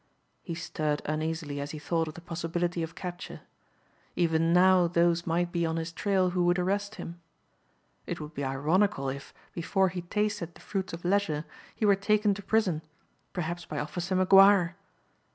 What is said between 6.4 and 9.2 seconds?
would arrest him. It would be ironical